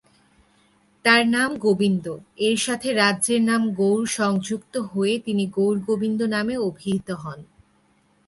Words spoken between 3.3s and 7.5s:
নাম "গৌর" সংযুক্ত হয়ে তিনি 'গৌর গোবিন্দ' নামে অভিহিত হন।